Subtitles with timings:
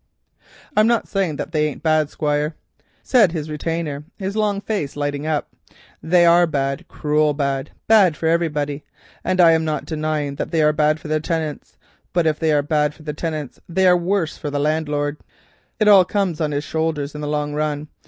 [0.75, 2.55] "I'm not a saying that they ain't bad, Squire,"
[3.03, 5.53] said his retainer, his long face lighting up;
[6.01, 8.81] "they are bad, cruel bad, bad for iverybody.
[9.23, 11.77] And I'm not denying that they is bad for the tinants,
[12.13, 15.17] but if they is bad for the tinants they is wus for the landlord.
[15.79, 17.87] It all comes on his shoulders in the long run.